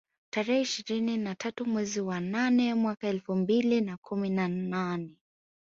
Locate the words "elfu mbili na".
3.07-3.97